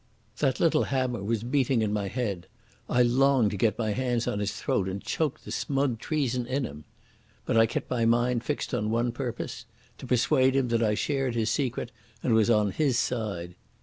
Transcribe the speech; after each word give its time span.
That 0.39 0.59
little 0.59 0.85
hammer 0.85 1.23
was 1.23 1.43
beating 1.43 1.83
in 1.83 1.93
my 1.93 2.07
head. 2.07 2.47
I 2.89 3.03
longed 3.03 3.51
to 3.51 3.55
get 3.57 3.77
my 3.77 3.91
hands 3.91 4.27
on 4.27 4.39
his 4.39 4.51
throat 4.51 4.89
and 4.89 4.99
choke 4.99 5.41
the 5.41 5.51
smug 5.51 5.99
treason 5.99 6.47
in 6.47 6.63
him. 6.65 6.85
But 7.45 7.55
I 7.55 7.67
kept 7.67 7.91
my 7.91 8.05
mind 8.05 8.43
fixed 8.43 8.73
on 8.73 8.89
one 8.89 9.11
purpose—to 9.11 10.07
persuade 10.07 10.55
him 10.55 10.69
that 10.69 10.81
I 10.81 10.95
shared 10.95 11.35
his 11.35 11.51
secret 11.51 11.91
and 12.23 12.33
was 12.33 12.49
on 12.49 12.71
his 12.71 12.97
side. 12.97 13.53